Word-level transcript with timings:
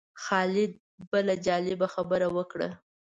خالد 0.23 0.71
بله 1.11 1.33
جالبه 1.45 1.87
خبره 1.95 2.27
وکړه. 2.35 2.69